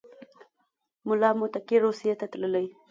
ملا 1.07 1.29
متقي 1.41 1.77
روسیې 1.85 2.13
ته 2.19 2.25
تللی 2.31 2.65